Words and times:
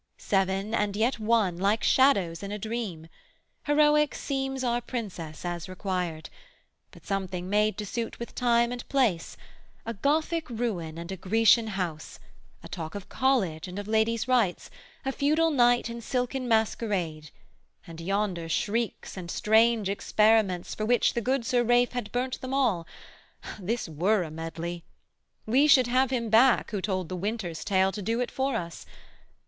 Seven 0.17 0.73
and 0.73 0.95
yet 0.95 1.19
one, 1.19 1.57
like 1.57 1.83
shadows 1.83 2.41
in 2.41 2.51
a 2.51 2.57
dream. 2.57 3.07
Heroic 3.67 4.15
seems 4.15 4.63
our 4.63 4.81
Princess 4.81 5.45
as 5.45 5.69
required 5.69 6.31
But 6.89 7.05
something 7.05 7.47
made 7.47 7.77
to 7.77 7.85
suit 7.85 8.17
with 8.17 8.33
Time 8.33 8.71
and 8.71 8.89
place, 8.89 9.37
A 9.85 9.93
Gothic 9.93 10.49
ruin 10.49 10.97
and 10.97 11.11
a 11.11 11.17
Grecian 11.17 11.67
house, 11.67 12.19
A 12.63 12.67
talk 12.67 12.95
of 12.95 13.09
college 13.09 13.67
and 13.67 13.77
of 13.77 13.87
ladies' 13.87 14.27
rights, 14.27 14.71
A 15.05 15.11
feudal 15.11 15.51
knight 15.51 15.87
in 15.87 16.01
silken 16.01 16.47
masquerade, 16.47 17.29
And, 17.85 18.01
yonder, 18.01 18.49
shrieks 18.49 19.15
and 19.17 19.29
strange 19.29 19.87
experiments 19.87 20.73
For 20.73 20.83
which 20.83 21.13
the 21.13 21.21
good 21.21 21.45
Sir 21.45 21.61
Ralph 21.63 21.91
had 21.91 22.11
burnt 22.11 22.41
them 22.41 22.55
all 22.55 22.87
This 23.59 23.87
were 23.87 24.23
a 24.23 24.31
medley! 24.31 24.83
we 25.45 25.67
should 25.67 25.85
have 25.85 26.09
him 26.09 26.31
back 26.31 26.71
Who 26.71 26.81
told 26.81 27.07
the 27.07 27.15
"Winter's 27.15 27.63
tale" 27.63 27.91
to 27.91 28.01
do 28.01 28.19
it 28.19 28.31
for 28.31 28.55
us. 28.55 28.87